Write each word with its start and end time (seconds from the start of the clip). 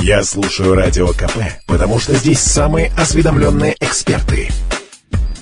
Я 0.00 0.22
слушаю 0.22 0.74
Радио 0.74 1.08
КП, 1.08 1.38
потому 1.66 1.98
что 1.98 2.14
здесь 2.14 2.38
самые 2.38 2.92
осведомленные 2.96 3.74
эксперты. 3.80 4.48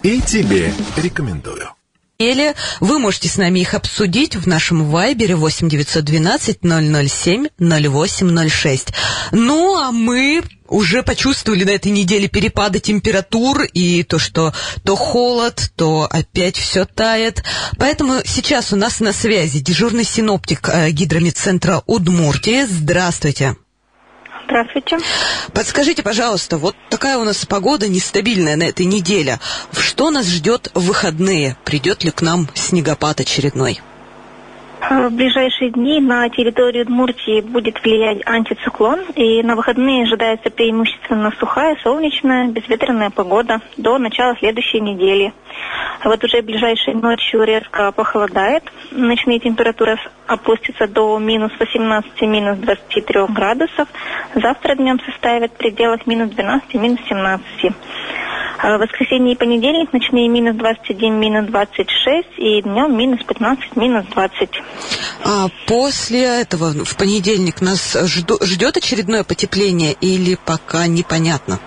И 0.02 0.20
тебе 0.22 0.72
рекомендую. 0.96 1.70
Или 2.18 2.54
вы 2.80 2.98
можете 2.98 3.28
с 3.28 3.36
нами 3.36 3.60
их 3.60 3.74
обсудить 3.74 4.34
в 4.34 4.48
нашем 4.48 4.90
вайбере 4.90 5.36
8 5.36 5.68
912 5.68 6.60
007 6.62 7.48
0806. 7.58 8.88
Ну, 9.32 9.76
а 9.78 9.92
мы 9.92 10.42
уже 10.68 11.02
почувствовали 11.02 11.64
на 11.64 11.70
этой 11.70 11.92
неделе 11.92 12.26
перепады 12.26 12.80
температур 12.80 13.64
и 13.64 14.02
то, 14.02 14.18
что 14.18 14.54
то 14.82 14.96
холод, 14.96 15.70
то 15.76 16.08
опять 16.10 16.56
все 16.56 16.86
тает. 16.86 17.44
Поэтому 17.76 18.20
сейчас 18.24 18.72
у 18.72 18.76
нас 18.76 19.00
на 19.00 19.12
связи 19.12 19.60
дежурный 19.60 20.04
синоптик 20.04 20.70
э, 20.72 20.90
гидромедцентра 20.90 21.82
Удмуртии. 21.86 22.64
Здравствуйте. 22.64 23.56
Здравствуйте. 24.46 24.98
Подскажите, 25.52 26.02
пожалуйста, 26.02 26.56
вот 26.56 26.76
такая 26.88 27.18
у 27.18 27.24
нас 27.24 27.44
погода 27.46 27.88
нестабильная 27.88 28.54
на 28.56 28.62
этой 28.62 28.86
неделе. 28.86 29.40
Что 29.76 30.10
нас 30.10 30.26
ждет 30.26 30.70
в 30.72 30.86
выходные? 30.86 31.56
Придет 31.64 32.04
ли 32.04 32.12
к 32.12 32.22
нам 32.22 32.48
снегопад 32.54 33.20
очередной? 33.20 33.80
В 34.88 35.10
ближайшие 35.10 35.70
дни 35.70 36.00
на 36.00 36.28
территорию 36.28 36.84
Удмуртии 36.84 37.40
будет 37.40 37.82
влиять 37.82 38.24
антициклон, 38.24 39.00
и 39.16 39.42
на 39.42 39.56
выходные 39.56 40.04
ожидается 40.04 40.48
преимущественно 40.48 41.32
сухая, 41.40 41.76
солнечная, 41.82 42.48
безветренная 42.48 43.10
погода 43.10 43.60
до 43.76 43.98
начала 43.98 44.36
следующей 44.38 44.80
недели. 44.80 45.32
Вот 46.04 46.22
уже 46.22 46.40
ближайшей 46.40 46.94
ночью 46.94 47.42
резко 47.42 47.90
похолодает, 47.90 48.62
ночные 48.92 49.40
температуры 49.40 49.98
опустятся 50.28 50.86
до 50.86 51.18
минус 51.18 51.50
18, 51.58 52.22
минус 52.22 52.58
23 52.58 53.26
градусов, 53.30 53.88
завтра 54.34 54.76
днем 54.76 55.00
составят 55.00 55.52
в 55.52 55.56
пределах 55.56 56.06
минус 56.06 56.30
12, 56.30 56.74
минус 56.74 57.00
17. 57.08 57.74
В 58.58 58.78
воскресенье 58.78 59.34
и 59.34 59.36
понедельник 59.36 59.92
ночные 59.92 60.28
минус 60.28 60.56
21, 60.56 61.14
минус 61.14 61.46
26 61.46 62.28
и 62.38 62.62
днем 62.62 62.96
минус 62.96 63.20
15, 63.26 63.76
минус 63.76 64.06
20. 64.06 64.50
А 65.24 65.48
после 65.66 66.24
этого 66.40 66.72
в 66.84 66.96
понедельник 66.96 67.60
нас 67.60 67.96
ждет 68.04 68.76
очередное 68.76 69.24
потепление 69.24 69.92
или 69.92 70.38
пока 70.44 70.86
непонятно? 70.86 71.60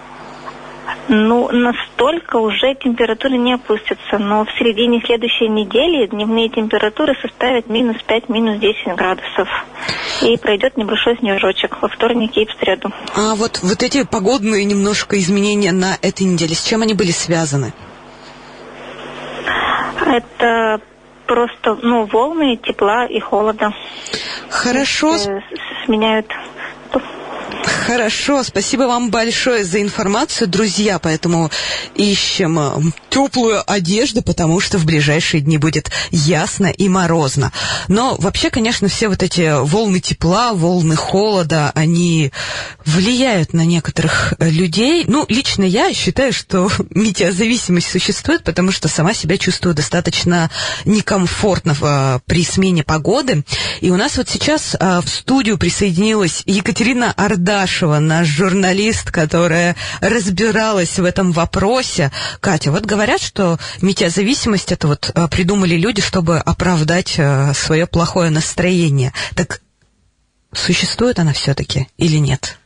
Ну, 1.11 1.49
настолько 1.52 2.35
уже 2.35 2.75
температуры 2.75 3.35
не 3.38 3.53
опустятся, 3.53 4.19
но 4.19 4.45
в 4.45 4.52
середине 4.59 5.02
следующей 5.03 5.47
недели 5.49 6.05
дневные 6.05 6.49
температуры 6.49 7.15
составят 7.19 7.67
минус 7.67 7.97
5, 8.05 8.29
минус 8.29 8.59
10 8.59 8.95
градусов. 8.95 9.47
И 10.21 10.37
пройдет 10.37 10.77
небольшой 10.77 11.17
снежочек 11.17 11.81
во 11.81 11.87
вторник 11.87 12.37
и 12.37 12.45
в 12.45 12.52
среду. 12.59 12.91
А 13.15 13.33
вот, 13.33 13.59
вот 13.63 13.81
эти 13.81 14.05
погодные 14.05 14.65
немножко 14.65 15.17
изменения 15.17 15.71
на 15.71 15.97
этой 16.03 16.27
неделе, 16.27 16.53
с 16.53 16.63
чем 16.63 16.83
они 16.83 16.93
были 16.93 17.09
связаны? 17.09 17.73
Это 20.05 20.80
просто 21.25 21.75
ну, 21.81 22.05
волны 22.05 22.55
тепла 22.57 23.07
и 23.07 23.19
холода. 23.19 23.73
Хорошо. 24.49 25.15
Э, 25.15 25.41
сменяют 25.85 26.27
Хорошо, 27.89 28.43
спасибо 28.43 28.83
вам 28.83 29.09
большое 29.09 29.65
за 29.65 29.81
информацию, 29.81 30.47
друзья. 30.47 30.99
Поэтому 30.99 31.49
ищем 31.95 32.59
э, 32.59 32.91
теплую 33.09 33.63
одежду, 33.65 34.21
потому 34.21 34.59
что 34.59 34.77
в 34.77 34.85
ближайшие 34.85 35.41
дни 35.41 35.57
будет 35.57 35.89
ясно 36.11 36.67
и 36.67 36.87
морозно. 36.87 37.51
Но 37.87 38.15
вообще, 38.19 38.51
конечно, 38.51 38.89
все 38.89 39.07
вот 39.07 39.23
эти 39.23 39.59
волны 39.65 40.01
тепла, 40.01 40.53
волны 40.53 40.95
холода, 40.95 41.71
они 41.73 42.31
влияют 42.85 43.53
на 43.53 43.65
некоторых 43.65 44.35
э, 44.37 44.51
людей. 44.51 45.05
Ну, 45.07 45.25
лично 45.27 45.63
я 45.63 45.91
считаю, 45.91 46.31
что 46.31 46.69
метеозависимость 46.91 47.89
существует, 47.89 48.43
потому 48.43 48.71
что 48.71 48.87
сама 48.87 49.15
себя 49.15 49.39
чувствую 49.39 49.73
достаточно 49.73 50.52
некомфортно 50.85 51.75
э, 51.81 52.19
при 52.27 52.45
смене 52.45 52.83
погоды. 52.83 53.43
И 53.81 53.89
у 53.89 53.97
нас 53.97 54.17
вот 54.17 54.30
сейчас 54.30 54.75
в 54.80 55.08
студию 55.08 55.58
присоединилась 55.58 56.43
Екатерина 56.45 57.11
Ордаш 57.14 57.78
Куйбышева, 57.79 57.99
наш 57.99 58.27
журналист, 58.27 59.11
которая 59.11 59.75
разбиралась 60.01 60.99
в 60.99 61.05
этом 61.05 61.31
вопросе. 61.31 62.11
Катя, 62.41 62.71
вот 62.71 62.85
говорят, 62.85 63.21
что 63.21 63.57
метеозависимость 63.81 64.71
это 64.73 64.87
вот 64.87 65.11
э, 65.15 65.27
придумали 65.29 65.75
люди, 65.75 66.01
чтобы 66.01 66.39
оправдать 66.39 67.15
э, 67.17 67.53
свое 67.53 67.87
плохое 67.87 68.31
настроение. 68.31 69.13
Так 69.35 69.61
существует 70.53 71.19
она 71.19 71.31
все-таки 71.31 71.87
или 71.97 72.17
нет? 72.17 72.57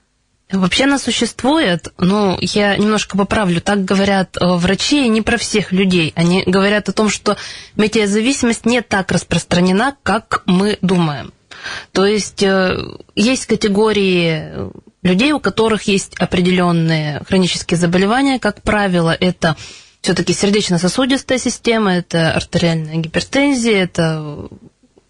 Вообще 0.51 0.85
она 0.85 0.97
существует, 0.97 1.94
но 1.97 2.38
я 2.41 2.75
немножко 2.75 3.16
поправлю. 3.16 3.62
Так 3.62 3.85
говорят 3.85 4.38
э, 4.38 4.45
врачи 4.45 5.07
не 5.09 5.22
про 5.22 5.38
всех 5.38 5.72
людей. 5.72 6.12
Они 6.16 6.44
говорят 6.45 6.90
о 6.90 6.94
том, 6.94 7.09
что 7.09 7.38
метеозависимость 7.75 8.66
не 8.66 8.81
так 8.81 9.12
распространена, 9.12 9.95
как 10.01 10.41
мы 10.47 10.80
думаем. 10.81 11.34
То 11.94 12.06
есть 12.06 12.44
есть 13.16 13.45
категории 13.45 14.69
людей, 15.03 15.31
у 15.34 15.40
которых 15.40 15.84
есть 15.84 16.16
определенные 16.18 17.22
хронические 17.28 17.78
заболевания, 17.78 18.40
как 18.40 18.62
правило, 18.62 19.16
это 19.18 19.56
все-таки 20.02 20.34
сердечно-сосудистая 20.34 21.38
система, 21.38 21.94
это 21.94 22.34
артериальная 22.34 22.96
гипертензия, 22.96 23.84
это 23.84 24.50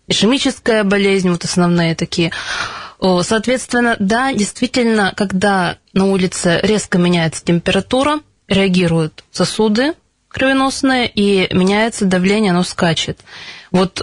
ишемическая 0.07 0.83
болезнь, 0.83 1.29
вот 1.29 1.45
основные 1.45 1.95
такие. 1.95 2.31
Соответственно, 2.99 3.95
да, 3.99 4.33
действительно, 4.33 5.13
когда 5.15 5.77
на 5.93 6.05
улице 6.05 6.59
резко 6.63 6.97
меняется 6.97 7.43
температура, 7.43 8.19
реагируют 8.47 9.23
сосуды 9.31 9.93
кровеносные, 10.29 11.07
и 11.07 11.53
меняется 11.53 12.05
давление, 12.05 12.51
оно 12.51 12.63
скачет. 12.63 13.19
Вот 13.71 14.01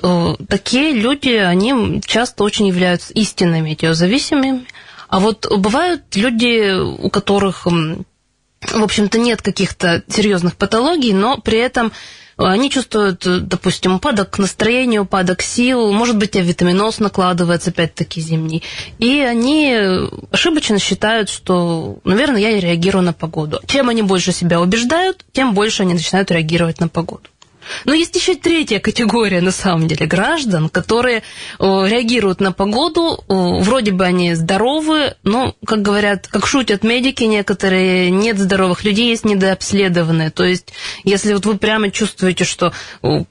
такие 0.49 0.93
люди, 0.93 1.31
они 1.31 2.01
часто 2.05 2.45
очень 2.45 2.69
являются 2.69 3.13
истинными 3.15 3.71
метеозависимыми, 3.71 4.65
а 5.11 5.19
вот 5.19 5.51
бывают 5.51 6.03
люди, 6.15 6.73
у 6.73 7.11
которых, 7.11 7.67
в 7.67 8.83
общем-то, 8.83 9.19
нет 9.19 9.43
каких-то 9.43 10.05
серьезных 10.09 10.55
патологий, 10.55 11.13
но 11.13 11.37
при 11.39 11.59
этом 11.59 11.93
они 12.37 12.71
чувствуют, 12.71 13.27
допустим, 13.27 13.97
упадок 13.97 14.39
настроения, 14.39 15.01
упадок 15.01 15.43
сил, 15.43 15.93
может 15.93 16.17
быть, 16.17 16.37
авитаминоз 16.37 17.01
накладывается, 17.01 17.71
опять-таки, 17.71 18.21
зимний. 18.21 18.63
И 18.99 19.21
они 19.21 19.77
ошибочно 20.31 20.79
считают, 20.79 21.29
что, 21.29 21.99
наверное, 22.05 22.41
я 22.41 22.61
реагирую 22.61 23.03
на 23.03 23.13
погоду. 23.13 23.61
Чем 23.67 23.89
они 23.89 24.03
больше 24.03 24.33
себя 24.33 24.61
убеждают, 24.61 25.25
тем 25.33 25.55
больше 25.55 25.83
они 25.83 25.95
начинают 25.95 26.31
реагировать 26.31 26.81
на 26.81 26.89
погоду. 26.89 27.29
Но 27.85 27.95
есть 27.95 28.15
еще 28.17 28.35
третья 28.35 28.79
категория, 28.79 29.41
на 29.41 29.51
самом 29.51 29.87
деле, 29.89 30.07
граждан, 30.07 30.69
которые 30.69 31.23
реагируют 31.59 32.41
на 32.41 32.53
погоду, 32.53 33.25
вроде 33.29 33.93
бы 33.93 34.05
они 34.05 34.35
здоровы, 34.35 35.15
но, 35.23 35.55
как 35.65 35.83
говорят, 35.83 36.27
как 36.29 36.47
шутят 36.47 36.83
медики 36.85 37.25
некоторые, 37.25 38.11
нет 38.11 38.39
здоровых 38.39 38.85
людей, 38.85 39.11
есть 39.11 39.25
недообследованные. 39.25 40.31
То 40.31 40.45
есть, 40.45 40.73
если 41.05 41.33
вот 41.33 41.47
вы 41.47 41.57
прямо 41.59 41.91
чувствуете, 41.91 42.45
что 42.45 42.73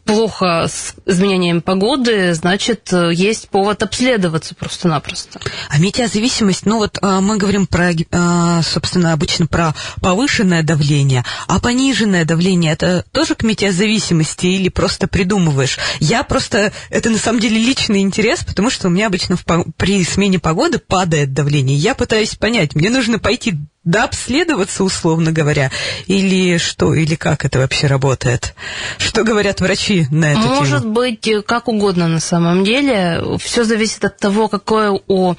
плохо 0.06 0.66
с 0.68 0.96
изменением 1.06 1.62
погоды, 1.62 2.34
значит, 2.34 2.92
есть 3.12 3.50
повод 3.50 3.84
обследоваться 3.84 4.56
просто-напросто. 4.56 5.40
А 5.70 5.80
метеозависимость, 5.80 6.66
ну 6.66 6.78
вот 6.78 6.98
а, 7.02 7.22
мы 7.22 7.38
говорим 7.38 7.68
про, 7.68 7.92
а, 8.12 8.62
собственно, 8.62 9.14
обычно 9.14 9.48
про 9.48 9.74
повышенное 10.02 10.64
давление, 10.64 11.24
а 11.48 11.60
пониженное 11.60 12.26
давление, 12.26 12.74
это 12.74 13.06
тоже 13.12 13.36
к 13.36 13.44
метеозависимости 13.44 14.29
реальности 14.30 14.46
или 14.46 14.70
просто 14.70 15.08
придумываешь. 15.08 15.78
Я 16.00 16.24
просто... 16.24 16.72
Это 16.90 17.10
на 17.10 17.18
самом 17.18 17.40
деле 17.40 17.58
личный 17.58 18.02
интерес, 18.02 18.44
потому 18.44 18.70
что 18.70 18.88
у 18.88 18.92
меня 18.92 19.08
обычно 19.08 19.36
в, 19.36 19.46
при 19.78 20.04
смене 20.04 20.40
погоды 20.40 20.80
падает 20.80 21.34
давление. 21.34 21.78
Я 21.78 21.96
пытаюсь 21.96 22.36
понять, 22.36 22.76
мне 22.76 22.90
нужно 22.90 23.20
пойти 23.20 23.56
да, 23.84 24.04
обследоваться, 24.04 24.84
условно 24.84 25.32
говоря, 25.32 25.72
или 26.06 26.58
что, 26.58 26.94
или 26.94 27.16
как 27.16 27.46
это 27.46 27.60
вообще 27.60 27.88
работает? 27.88 28.54
Что 28.98 29.24
говорят 29.24 29.62
врачи 29.62 30.06
на 30.12 30.34
эту 30.34 30.42
Может 30.42 30.82
тему? 30.82 30.94
быть, 30.94 31.30
как 31.46 31.68
угодно 31.68 32.08
на 32.08 32.20
самом 32.20 32.64
деле. 32.64 33.22
Все 33.40 33.64
зависит 33.64 34.04
от 34.06 34.18
того, 34.18 34.48
какое 34.48 35.00
у 35.08 35.34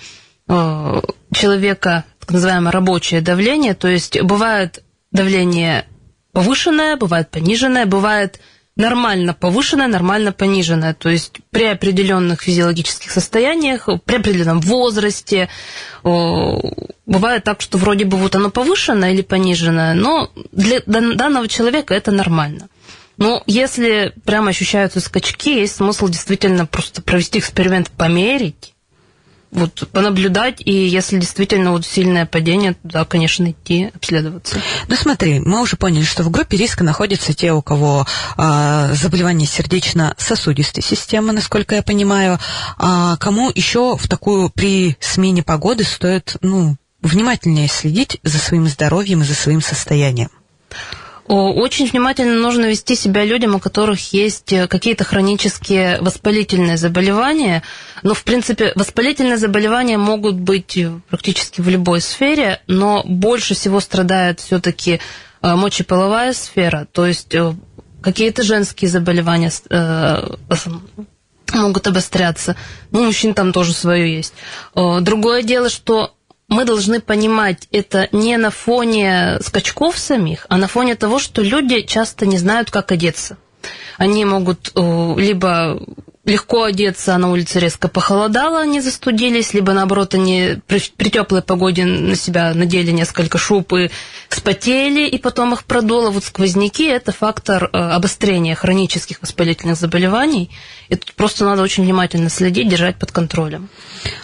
э, 0.48 1.00
человека 1.32 2.04
так 2.18 2.30
называемое 2.32 2.72
рабочее 2.72 3.20
давление. 3.20 3.74
То 3.74 3.88
есть 3.88 4.20
бывает 4.20 4.82
давление 5.12 5.86
повышенное, 6.32 6.96
бывает 6.96 7.30
пониженное, 7.30 7.86
бывает 7.86 8.40
нормально 8.80 9.34
повышенная, 9.34 9.86
нормально 9.86 10.32
пониженная. 10.32 10.94
То 10.94 11.08
есть 11.08 11.38
при 11.50 11.64
определенных 11.64 12.42
физиологических 12.42 13.10
состояниях, 13.10 13.88
при 14.04 14.16
определенном 14.16 14.60
возрасте, 14.60 15.48
бывает 16.02 17.44
так, 17.44 17.60
что 17.60 17.78
вроде 17.78 18.04
бы 18.04 18.16
вот 18.16 18.34
оно 18.34 18.50
повышенное 18.50 19.12
или 19.12 19.22
пониженное, 19.22 19.94
но 19.94 20.30
для 20.52 20.80
данного 20.86 21.46
человека 21.46 21.94
это 21.94 22.10
нормально. 22.10 22.68
Но 23.16 23.42
если 23.46 24.14
прямо 24.24 24.48
ощущаются 24.48 24.98
скачки, 25.00 25.60
есть 25.60 25.76
смысл 25.76 26.08
действительно 26.08 26.64
просто 26.64 27.02
провести 27.02 27.38
эксперимент, 27.38 27.90
померить, 27.90 28.74
вот 29.50 29.88
понаблюдать, 29.92 30.60
и 30.64 30.72
если 30.72 31.18
действительно 31.18 31.72
вот 31.72 31.84
сильное 31.84 32.24
падение, 32.24 32.76
да, 32.84 33.04
конечно, 33.04 33.50
идти 33.50 33.90
обследоваться. 33.94 34.60
Ну 34.88 34.94
смотри, 34.94 35.40
мы 35.40 35.60
уже 35.60 35.76
поняли, 35.76 36.04
что 36.04 36.22
в 36.22 36.30
группе 36.30 36.56
риска 36.56 36.84
находятся 36.84 37.34
те, 37.34 37.52
у 37.52 37.62
кого 37.62 38.06
а, 38.36 38.92
заболевание 38.94 39.48
сердечно-сосудистой 39.48 40.82
системы, 40.82 41.32
насколько 41.32 41.74
я 41.74 41.82
понимаю. 41.82 42.38
А 42.78 43.16
кому 43.16 43.50
еще 43.52 43.96
в 43.96 44.08
такую 44.08 44.50
при 44.50 44.96
смене 45.00 45.42
погоды 45.42 45.82
стоит, 45.84 46.36
ну, 46.42 46.76
внимательнее 47.02 47.68
следить 47.68 48.18
за 48.22 48.38
своим 48.38 48.68
здоровьем 48.68 49.22
и 49.22 49.24
за 49.24 49.34
своим 49.34 49.62
состоянием? 49.62 50.30
Очень 51.32 51.86
внимательно 51.86 52.34
нужно 52.40 52.66
вести 52.66 52.96
себя 52.96 53.24
людям, 53.24 53.54
у 53.54 53.60
которых 53.60 54.12
есть 54.12 54.52
э, 54.52 54.66
какие-то 54.66 55.04
хронические 55.04 56.00
воспалительные 56.00 56.76
заболевания. 56.76 57.62
Но, 58.02 58.14
в 58.14 58.24
принципе, 58.24 58.72
воспалительные 58.74 59.36
заболевания 59.36 59.96
могут 59.96 60.34
быть 60.34 60.76
практически 61.08 61.60
в 61.60 61.68
любой 61.68 62.00
сфере, 62.00 62.60
но 62.66 63.04
больше 63.04 63.54
всего 63.54 63.78
страдает 63.78 64.40
все-таки 64.40 64.98
э, 65.40 65.54
мочеполовая 65.54 66.32
сфера, 66.32 66.88
то 66.90 67.06
есть 67.06 67.32
э, 67.32 67.54
какие-то 68.02 68.42
женские 68.42 68.90
заболевания 68.90 69.52
могут 71.54 71.86
обостряться. 71.86 72.56
Ну, 72.90 73.04
мужчин 73.04 73.34
там 73.34 73.52
тоже 73.52 73.72
свое 73.72 74.16
есть. 74.16 74.34
Другое 74.74 75.42
дело, 75.44 75.68
что 75.68 76.14
мы 76.50 76.64
должны 76.64 77.00
понимать 77.00 77.68
это 77.70 78.08
не 78.12 78.36
на 78.36 78.50
фоне 78.50 79.38
скачков 79.40 79.96
самих, 79.96 80.46
а 80.48 80.58
на 80.58 80.66
фоне 80.66 80.96
того, 80.96 81.18
что 81.18 81.42
люди 81.42 81.80
часто 81.82 82.26
не 82.26 82.36
знают, 82.36 82.70
как 82.70 82.92
одеться. 82.92 83.38
Они 83.96 84.24
могут 84.24 84.72
э, 84.74 85.14
либо 85.16 85.80
легко 86.24 86.64
одеться, 86.64 87.14
а 87.14 87.18
на 87.18 87.30
улице 87.30 87.60
резко 87.60 87.88
похолодало, 87.88 88.60
они 88.60 88.80
застудились, 88.80 89.54
либо 89.54 89.72
наоборот 89.72 90.14
они 90.14 90.58
при, 90.66 90.80
при 90.96 91.08
теплой 91.08 91.42
погоде 91.42 91.84
на 91.84 92.14
себя 92.14 92.52
надели 92.52 92.90
несколько 92.90 93.38
шуб 93.38 93.72
и 93.72 93.90
спотели, 94.28 95.08
и 95.08 95.18
потом 95.18 95.54
их 95.54 95.64
продуло. 95.64 96.10
Вот 96.10 96.24
сквозняки– 96.24 96.84
это 96.86 97.12
фактор 97.12 97.64
э, 97.64 97.76
обострения 97.76 98.54
хронических 98.54 99.22
воспалительных 99.22 99.76
заболеваний, 99.76 100.50
и 100.90 100.96
тут 100.96 101.14
просто 101.14 101.44
надо 101.44 101.62
очень 101.62 101.84
внимательно 101.84 102.28
следить, 102.28 102.68
держать 102.68 102.98
под 102.98 103.12
контролем. 103.12 103.68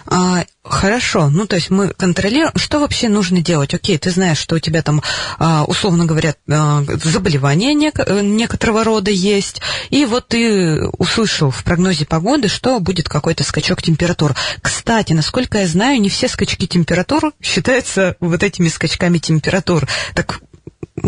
А, 0.05 0.45
хорошо, 0.65 1.31
ну 1.31 1.47
то 1.47 1.55
есть 1.55 1.71
мы 1.71 1.91
контролируем. 1.91 2.51
Что 2.57 2.81
вообще 2.81 3.09
нужно 3.09 3.41
делать? 3.41 3.73
Окей, 3.73 3.99
ты 3.99 4.11
знаешь, 4.11 4.39
что 4.39 4.57
у 4.57 4.59
тебя 4.59 4.83
там, 4.83 5.01
а, 5.39 5.65
условно 5.65 6.07
говоря, 6.07 6.35
а, 6.51 6.83
заболевание 7.05 7.73
некоторого 7.73 8.83
рода 8.83 9.13
есть, 9.13 9.61
и 9.91 10.05
вот 10.07 10.29
ты 10.29 10.89
услышал 10.99 11.53
в 11.53 11.63
прогнозе 11.63 12.05
погоды, 12.05 12.49
что 12.49 12.81
будет 12.81 13.09
какой-то 13.09 13.45
скачок 13.45 13.81
температур. 13.81 14.35
Кстати, 14.61 15.13
насколько 15.13 15.59
я 15.59 15.69
знаю, 15.69 16.01
не 16.01 16.09
все 16.09 16.27
скачки 16.27 16.67
температур 16.67 17.33
считаются 17.41 18.17
вот 18.19 18.43
этими 18.43 18.69
скачками 18.69 19.19
температур. 19.19 19.87
Так 20.15 20.41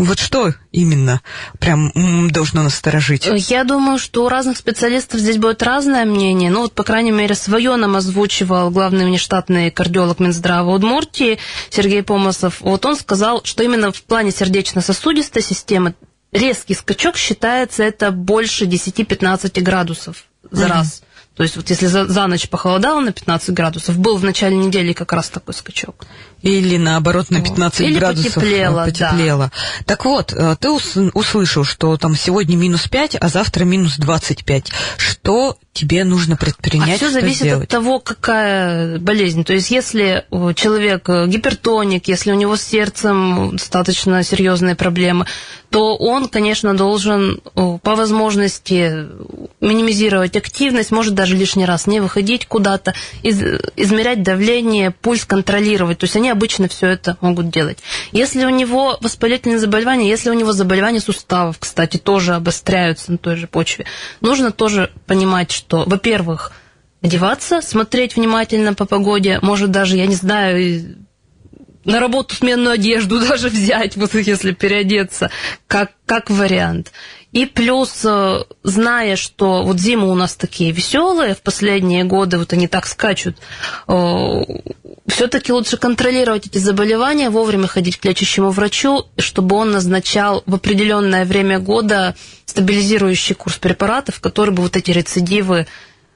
вот 0.03 0.19
что 0.19 0.53
именно 0.71 1.21
прям 1.59 1.91
должно 2.29 2.63
насторожить? 2.63 3.27
Я 3.49 3.63
думаю, 3.63 3.99
что 3.99 4.25
у 4.25 4.29
разных 4.29 4.57
специалистов 4.57 5.19
здесь 5.19 5.37
будет 5.37 5.61
разное 5.61 6.05
мнение. 6.05 6.49
Ну 6.49 6.61
вот, 6.61 6.73
по 6.73 6.83
крайней 6.83 7.11
мере, 7.11 7.35
свое 7.35 7.75
нам 7.75 7.95
озвучивал 7.95 8.69
главный 8.69 9.05
внештатный 9.05 9.71
кардиолог 9.71 10.19
Минздрава 10.19 10.69
Удмуртии 10.71 11.39
Сергей 11.69 12.01
Помосов. 12.01 12.61
Вот 12.61 12.85
он 12.85 12.95
сказал, 12.95 13.41
что 13.43 13.63
именно 13.63 13.91
в 13.91 14.01
плане 14.03 14.31
сердечно-сосудистой 14.31 15.41
системы 15.41 15.95
резкий 16.31 16.75
скачок 16.75 17.17
считается 17.17 17.83
это 17.83 18.11
больше 18.11 18.65
10-15 18.65 19.61
градусов 19.61 20.25
за 20.49 20.65
угу. 20.65 20.73
раз. 20.73 21.03
То 21.39 21.43
есть 21.43 21.55
вот 21.55 21.69
если 21.69 21.85
за, 21.85 22.05
за 22.05 22.27
ночь 22.27 22.49
похолодало 22.49 22.99
на 22.99 23.13
15 23.13 23.51
градусов, 23.51 23.97
был 23.97 24.17
в 24.17 24.25
начале 24.25 24.57
недели 24.57 24.91
как 24.91 25.13
раз 25.13 25.29
такой 25.29 25.53
скачок. 25.53 26.05
Или 26.41 26.75
наоборот 26.75 27.29
на 27.29 27.39
15 27.39 27.79
Или 27.79 27.97
градусов 27.97 28.33
потеплело. 28.33 28.83
потеплело. 28.83 29.45
Да. 29.45 29.83
Так 29.85 30.03
вот, 30.03 30.33
э, 30.33 30.57
ты 30.59 30.69
услышал, 30.69 31.63
что 31.63 31.95
там 31.95 32.17
сегодня 32.17 32.57
минус 32.57 32.89
5, 32.89 33.15
а 33.21 33.29
завтра 33.29 33.63
минус 33.63 33.95
25. 33.95 34.69
Что 34.97 35.57
тебе 35.79 36.03
нужно 36.03 36.35
предпринять? 36.35 36.95
А 36.95 36.97
все 36.97 37.09
зависит 37.09 37.41
сделать? 37.41 37.63
от 37.63 37.69
того, 37.69 37.99
какая 37.99 38.99
болезнь. 38.99 39.45
То 39.45 39.53
есть 39.53 39.71
если 39.71 40.25
человек 40.55 41.07
э, 41.09 41.27
гипертоник, 41.27 42.07
если 42.07 42.31
у 42.31 42.35
него 42.35 42.57
с 42.57 42.61
сердцем 42.61 43.51
достаточно 43.53 44.21
серьезные 44.23 44.75
проблемы, 44.75 45.25
то 45.69 45.95
он, 45.95 46.27
конечно, 46.27 46.75
должен 46.75 47.41
по 47.53 47.95
возможности 47.95 49.05
минимизировать 49.61 50.35
активность, 50.35 50.91
может 50.91 51.13
даже 51.13 51.35
лишний 51.35 51.65
раз 51.65 51.85
не 51.85 51.99
выходить 51.99 52.47
куда-то, 52.47 52.95
из, 53.21 53.41
измерять 53.75 54.23
давление, 54.23 54.91
пульс 54.91 55.25
контролировать. 55.25 55.99
То 55.99 56.05
есть 56.05 56.15
они 56.15 56.29
обычно 56.29 56.67
все 56.67 56.87
это 56.87 57.17
могут 57.21 57.51
делать. 57.51 57.77
Если 58.11 58.43
у 58.45 58.49
него 58.49 58.97
воспалительные 59.01 59.59
заболевания, 59.59 60.09
если 60.09 60.29
у 60.31 60.33
него 60.33 60.53
заболевания 60.53 60.99
суставов, 60.99 61.57
кстати, 61.59 61.97
тоже 61.97 62.33
обостряются 62.33 63.11
на 63.11 63.17
той 63.17 63.35
же 63.35 63.47
почве, 63.47 63.85
нужно 64.21 64.51
тоже 64.51 64.91
понимать, 65.05 65.51
что, 65.51 65.68
во-первых, 65.71 66.51
одеваться, 67.01 67.61
смотреть 67.61 68.15
внимательно 68.15 68.73
по 68.73 68.85
погоде, 68.85 69.39
может 69.41 69.71
даже, 69.71 69.97
я 69.97 70.05
не 70.05 70.15
знаю, 70.15 70.97
на 71.85 71.99
работу 71.99 72.35
сменную 72.35 72.73
одежду 72.73 73.19
даже 73.27 73.49
взять, 73.49 73.95
вот 73.95 74.13
если 74.13 74.51
переодеться, 74.51 75.31
как, 75.67 75.91
как 76.05 76.29
вариант. 76.29 76.91
И 77.31 77.45
плюс, 77.45 78.01
э, 78.05 78.43
зная, 78.63 79.15
что 79.15 79.63
вот 79.63 79.79
зимы 79.79 80.09
у 80.09 80.15
нас 80.15 80.35
такие 80.35 80.71
веселые, 80.71 81.35
в 81.35 81.41
последние 81.41 82.03
годы 82.03 82.39
вот 82.39 82.53
они 82.53 82.67
так 82.67 82.87
скачут, 82.87 83.37
э, 83.87 84.41
все-таки 85.05 85.53
лучше 85.53 85.77
контролировать 85.77 86.47
эти 86.47 86.57
заболевания, 86.57 87.29
вовремя 87.29 87.67
ходить 87.67 87.97
к 87.97 88.05
лечащему 88.05 88.49
врачу, 88.49 89.05
чтобы 89.17 89.57
он 89.57 89.71
назначал 89.71 90.41
в 90.47 90.55
определенное 90.55 91.25
время 91.25 91.59
года 91.59 92.15
стабилизирующий 92.45 93.35
курс 93.35 93.57
препаратов, 93.57 94.19
который 94.19 94.53
бы 94.53 94.63
вот 94.63 94.75
эти 94.75 94.89
рецидивы 94.89 95.67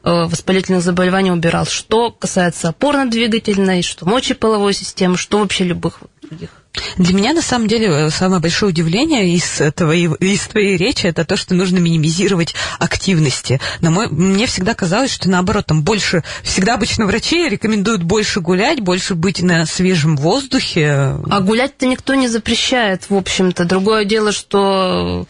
воспалительных 0.03 0.81
заболеваний 0.81 1.31
убирал. 1.31 1.65
Что 1.65 2.11
касается 2.11 2.69
опорно-двигательной, 2.69 3.81
что 3.81 4.05
мочеполовой 4.05 4.73
системы, 4.73 5.17
что 5.17 5.39
вообще 5.39 5.63
любых 5.63 5.99
других. 6.21 6.49
Для 6.97 7.13
меня, 7.13 7.33
на 7.33 7.41
самом 7.41 7.67
деле, 7.67 7.87
э, 7.87 8.09
самое 8.09 8.41
большое 8.41 8.71
удивление 8.71 9.35
из, 9.35 9.61
твоей, 9.75 10.07
из 10.19 10.47
твоей 10.47 10.75
речи, 10.75 11.05
это 11.05 11.23
то, 11.23 11.37
что 11.37 11.53
нужно 11.53 11.77
минимизировать 11.77 12.55
активности. 12.79 13.61
Но 13.81 13.91
мой, 13.91 14.07
мне 14.09 14.47
всегда 14.47 14.73
казалось, 14.73 15.11
что 15.11 15.29
наоборот, 15.29 15.67
там 15.67 15.83
больше, 15.83 16.23
всегда 16.41 16.73
обычно 16.73 17.05
врачи 17.05 17.47
рекомендуют 17.47 18.03
больше 18.03 18.41
гулять, 18.41 18.81
больше 18.81 19.13
быть 19.13 19.41
на 19.41 19.65
свежем 19.65 20.17
воздухе. 20.17 21.15
А 21.29 21.39
гулять-то 21.41 21.85
никто 21.85 22.15
не 22.15 22.27
запрещает, 22.27 23.09
в 23.09 23.15
общем-то. 23.15 23.65
Другое 23.65 24.05
дело, 24.05 24.31
что 24.31 25.27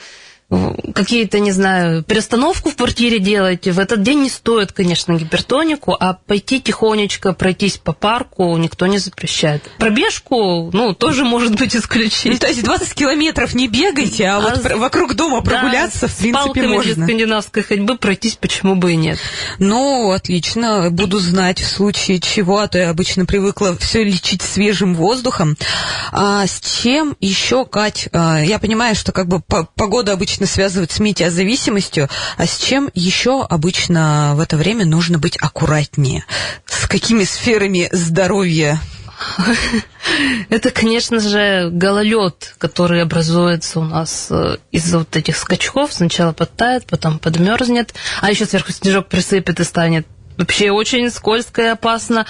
какие-то, 0.93 1.39
не 1.39 1.51
знаю, 1.51 2.03
перестановку 2.03 2.69
в 2.69 2.75
квартире 2.75 3.19
делаете, 3.19 3.71
в 3.71 3.79
этот 3.79 4.03
день 4.03 4.21
не 4.21 4.29
стоит, 4.29 4.71
конечно, 4.71 5.13
гипертонику, 5.13 5.95
а 5.99 6.13
пойти 6.13 6.61
тихонечко 6.61 7.33
пройтись 7.33 7.77
по 7.77 7.93
парку 7.93 8.55
никто 8.57 8.87
не 8.87 8.97
запрещает. 8.97 9.63
Пробежку, 9.77 10.69
ну, 10.73 10.93
тоже 10.93 11.23
может 11.25 11.55
быть 11.55 11.75
исключение. 11.75 12.33
Ну, 12.33 12.39
то 12.39 12.47
есть 12.47 12.63
20 12.63 12.93
километров 12.93 13.53
не 13.53 13.67
бегайте, 13.67 14.25
а, 14.25 14.37
а 14.37 14.41
вот 14.41 14.57
с... 14.57 14.75
вокруг 14.75 15.15
дома 15.15 15.41
прогуляться, 15.41 16.01
да, 16.01 16.07
в 16.07 16.17
принципе, 16.17 16.67
можно. 16.67 17.05
Скандинавской 17.05 17.63
ходьбы 17.63 17.97
пройтись 17.97 18.35
почему 18.35 18.75
бы 18.75 18.93
и 18.93 18.95
нет. 18.95 19.19
Ну, 19.59 20.11
отлично, 20.11 20.89
буду 20.91 21.19
знать 21.19 21.61
в 21.61 21.67
случае 21.67 22.19
чего, 22.19 22.59
а 22.59 22.67
то 22.67 22.77
я 22.77 22.89
обычно 22.89 23.25
привыкла 23.25 23.77
все 23.77 24.03
лечить 24.03 24.41
свежим 24.41 24.95
воздухом. 24.95 25.57
А 26.11 26.45
с 26.45 26.61
чем 26.61 27.15
еще, 27.19 27.65
Кать, 27.65 28.09
а, 28.11 28.39
я 28.41 28.59
понимаю, 28.59 28.95
что 28.95 29.11
как 29.11 29.27
бы 29.27 29.41
погода 29.41 30.13
обычно 30.13 30.42
обычно 30.43 30.47
связывают 30.47 30.91
с 30.91 30.99
метеозависимостью, 30.99 32.09
а 32.37 32.45
с 32.45 32.57
чем 32.57 32.89
еще 32.93 33.43
обычно 33.43 34.33
в 34.35 34.39
это 34.39 34.57
время 34.57 34.85
нужно 34.85 35.17
быть 35.17 35.37
аккуратнее? 35.37 36.25
С 36.65 36.87
какими 36.87 37.23
сферами 37.23 37.89
здоровья? 37.91 38.79
Это, 40.49 40.69
конечно 40.71 41.19
же, 41.19 41.69
гололед, 41.71 42.55
который 42.57 43.01
образуется 43.01 43.79
у 43.79 43.83
нас 43.83 44.27
э, 44.29 44.57
из-за 44.71 44.99
вот 44.99 45.15
этих 45.15 45.37
скачков. 45.37 45.93
Сначала 45.93 46.33
подтает, 46.33 46.85
потом 46.85 47.19
подмерзнет, 47.19 47.93
а 48.21 48.29
еще 48.29 48.45
сверху 48.45 48.73
снежок 48.73 49.07
присыпет 49.07 49.59
и 49.59 49.63
станет 49.63 50.05
вообще 50.37 50.71
очень 50.71 51.09
скользко 51.09 51.61
и 51.61 51.65
опасно. 51.67 52.25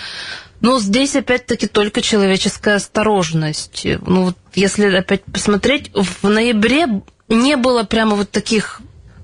Но 0.61 0.79
здесь 0.79 1.15
опять-таки 1.15 1.67
только 1.67 2.01
человеческая 2.01 2.75
осторожность. 2.75 3.85
Ну 4.05 4.25
вот 4.25 4.37
если 4.53 4.95
опять 4.95 5.23
посмотреть, 5.25 5.91
в 5.93 6.29
ноябре 6.29 6.87
не 7.29 7.55
было 7.55 7.83
прямо 7.83 8.15
вот 8.15 8.31
таких 8.31 8.81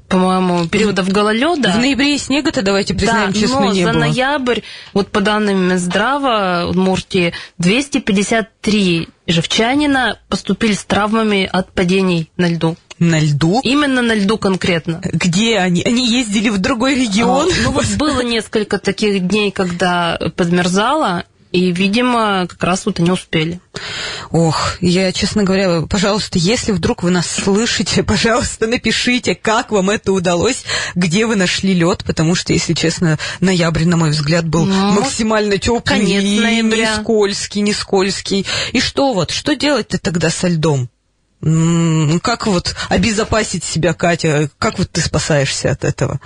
по-моему, 0.09 0.67
периодов 0.67 1.07
гололеда. 1.09 1.71
В 1.71 1.77
ноябре 1.77 2.17
снега-то, 2.17 2.63
давайте 2.63 2.95
признаем, 2.95 3.31
да, 3.31 3.39
честно, 3.39 3.61
но 3.61 3.71
не 3.71 3.83
за 3.83 3.91
было. 3.91 3.99
ноябрь, 3.99 4.61
вот 4.93 5.09
по 5.09 5.21
данным 5.21 5.69
Минздрава 5.69 6.65
Удмуртии, 6.67 7.33
253 7.59 9.07
живчанина 9.27 10.19
поступили 10.27 10.73
с 10.73 10.83
травмами 10.83 11.47
от 11.51 11.71
падений 11.71 12.31
на 12.37 12.49
льду. 12.49 12.75
На 12.97 13.19
льду? 13.19 13.61
Именно 13.63 14.01
на 14.01 14.15
льду 14.15 14.37
конкретно. 14.37 14.99
Где 15.03 15.59
они? 15.59 15.83
Они 15.83 16.05
ездили 16.05 16.49
в 16.49 16.57
другой 16.57 16.95
регион? 16.95 17.47
А, 17.47 17.61
ну 17.63 17.71
вот 17.71 17.85
было 17.97 18.21
несколько 18.21 18.77
таких 18.77 19.25
дней, 19.27 19.51
когда 19.51 20.19
подмерзало, 20.35 21.23
и, 21.51 21.71
видимо, 21.71 22.45
как 22.47 22.63
раз 22.63 22.85
вот 22.85 22.99
они 22.99 23.11
успели. 23.11 23.59
Ох, 24.31 24.77
я, 24.81 25.11
честно 25.11 25.43
говоря, 25.43 25.81
пожалуйста, 25.81 26.37
если 26.37 26.71
вдруг 26.71 27.01
вы 27.01 27.09
нас 27.09 27.25
слышите, 27.29 28.03
пожалуйста, 28.09 28.67
напишите, 28.67 29.33
как 29.35 29.71
вам 29.71 29.89
это 29.89 30.13
удалось, 30.13 30.63
где 30.95 31.25
вы 31.25 31.35
нашли 31.35 31.73
лед, 31.73 32.03
потому 32.05 32.35
что, 32.35 32.53
если 32.53 32.73
честно, 32.73 33.17
ноябрь, 33.39 33.85
на 33.85 33.97
мой 33.97 34.11
взгляд, 34.11 34.47
был 34.47 34.65
ну, 34.65 34.91
максимально 34.91 35.57
теплый, 35.57 36.01
не 36.85 37.01
скользкий, 37.01 37.61
не 37.61 37.73
скользкий. 37.73 38.45
И 38.71 38.79
что 38.79 39.13
вот, 39.13 39.31
что 39.31 39.55
делать-то 39.55 39.97
тогда 39.97 40.29
со 40.29 40.47
льдом? 40.47 40.89
Как 41.41 42.47
вот 42.47 42.75
обезопасить 42.89 43.63
себя, 43.63 43.93
Катя? 43.93 44.49
Как 44.59 44.77
вот 44.77 44.91
ты 44.91 44.99
спасаешься 44.99 45.71
от 45.71 45.85
этого? 45.85 46.19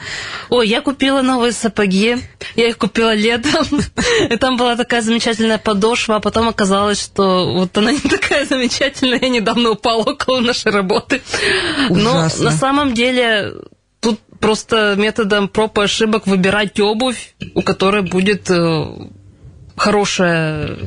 Ой, 0.49 0.67
я 0.67 0.81
купила 0.81 1.21
новые 1.21 1.51
сапоги. 1.51 2.17
Я 2.55 2.69
их 2.69 2.79
купила 2.79 3.13
летом. 3.13 3.81
И 4.29 4.35
там 4.37 4.57
была 4.57 4.75
такая 4.75 5.01
замечательная 5.01 5.59
подошва, 5.59 6.15
а 6.15 6.19
потом 6.19 6.47
оказалось, 6.47 6.99
что 6.99 7.53
вот 7.53 7.77
она 7.77 7.91
не 7.91 7.99
такая 7.99 8.45
замечательная. 8.47 9.19
Я 9.21 9.29
недавно 9.29 9.69
упала 9.71 10.01
около 10.01 10.39
нашей 10.39 10.71
работы. 10.71 11.21
Ужасно. 11.89 12.43
Но 12.43 12.49
на 12.49 12.57
самом 12.57 12.93
деле 12.95 13.53
тут 13.99 14.19
просто 14.39 14.95
методом 14.97 15.47
проб 15.47 15.77
и 15.77 15.83
ошибок 15.83 16.25
выбирать 16.25 16.79
обувь, 16.79 17.35
у 17.53 17.61
которой 17.61 18.01
будет 18.01 18.49
э, 18.49 18.85
хорошая 19.77 20.77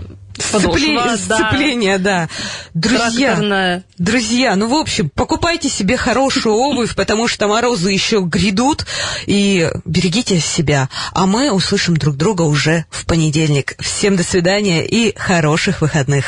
Подошва, 0.52 1.16
сцепление, 1.16 1.98
да. 1.98 2.28
Друзья, 2.74 3.82
друзья, 3.98 4.56
ну, 4.56 4.68
в 4.68 4.74
общем, 4.74 5.10
покупайте 5.10 5.68
себе 5.68 5.96
хорошую 5.96 6.54
обувь, 6.54 6.94
потому 6.94 7.28
что 7.28 7.48
морозы 7.48 7.90
еще 7.90 8.20
грядут, 8.20 8.86
и 9.26 9.70
берегите 9.84 10.40
себя. 10.40 10.88
А 11.12 11.26
мы 11.26 11.50
услышим 11.50 11.96
друг 11.96 12.16
друга 12.16 12.42
уже 12.42 12.84
в 12.90 13.06
понедельник. 13.06 13.74
Всем 13.80 14.16
до 14.16 14.22
свидания 14.22 14.86
и 14.86 15.16
хороших 15.16 15.80
выходных. 15.80 16.26